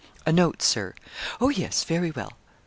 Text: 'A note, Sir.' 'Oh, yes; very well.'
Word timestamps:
'A 0.25 0.31
note, 0.31 0.63
Sir.' 0.63 0.95
'Oh, 1.39 1.49
yes; 1.49 1.83
very 1.83 2.09
well.' 2.09 2.33